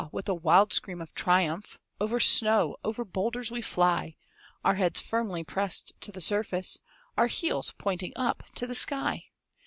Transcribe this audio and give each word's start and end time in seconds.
with 0.11 0.27
a 0.27 0.33
wild 0.33 0.73
scream 0.73 0.99
of 0.99 1.13
triumph, 1.13 1.77
Over 1.99 2.19
snow, 2.19 2.75
over 2.83 3.05
boulders 3.05 3.51
we 3.51 3.61
fly, 3.61 4.15
Our 4.65 4.73
heads 4.73 4.99
firmly 4.99 5.43
pressed 5.43 5.93
to 6.01 6.11
the 6.11 6.19
surface, 6.21 6.79
Our 7.17 7.27
heels 7.27 7.75
pointing 7.77 8.13
up 8.15 8.41
to 8.55 8.65
the 8.65 8.73
sky! 8.73 9.25